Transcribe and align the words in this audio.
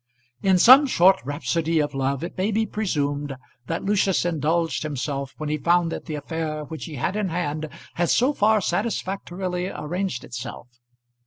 In 0.41 0.57
some 0.57 0.87
short 0.87 1.21
rhapsody 1.23 1.77
of 1.77 1.93
love 1.93 2.23
it 2.23 2.35
may 2.35 2.49
be 2.49 2.65
presumed 2.65 3.35
that 3.67 3.83
Lucius 3.83 4.25
indulged 4.25 4.81
himself 4.81 5.35
when 5.37 5.47
he 5.47 5.59
found 5.59 5.91
that 5.91 6.05
the 6.05 6.15
affair 6.15 6.63
which 6.63 6.85
he 6.85 6.95
had 6.95 7.15
in 7.15 7.29
hand 7.29 7.69
had 7.93 8.09
so 8.09 8.33
far 8.33 8.61
satisfactorily 8.61 9.67
arranged 9.67 10.23
itself. 10.23 10.69